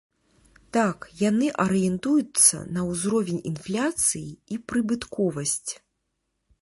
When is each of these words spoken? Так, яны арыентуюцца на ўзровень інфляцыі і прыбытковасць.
Так, 0.75 1.03
яны 1.29 1.49
арыентуюцца 1.63 2.63
на 2.77 2.87
ўзровень 2.89 3.45
інфляцыі 3.53 4.25
і 4.57 4.61
прыбытковасць. 4.73 5.71